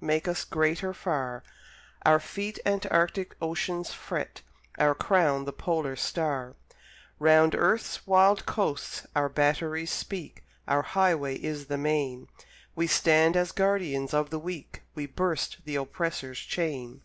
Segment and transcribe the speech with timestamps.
[0.00, 1.42] Make us greater far;
[2.06, 4.40] Our feet antarctic oceans fret,
[4.78, 6.54] Our crown the polar star:
[7.18, 12.28] Round Earth's wild coasts our batteries speak, Our highway is the main,
[12.74, 17.02] We stand as guardian of the weak, We burst the oppressor's chain.